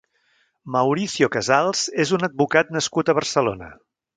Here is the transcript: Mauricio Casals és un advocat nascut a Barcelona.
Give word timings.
Mauricio 0.75 1.29
Casals 1.35 1.83
és 2.07 2.15
un 2.19 2.27
advocat 2.31 2.75
nascut 2.79 3.13
a 3.13 3.17
Barcelona. 3.21 3.71